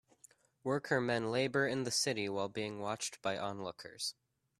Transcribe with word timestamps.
Worker 0.63 0.99
men 0.99 1.29
labor 1.29 1.67
in 1.67 1.83
the 1.83 1.91
city 1.91 2.27
while 2.27 2.49
being 2.49 2.79
watched 2.79 3.21
by 3.21 3.37
onlookers. 3.37 4.15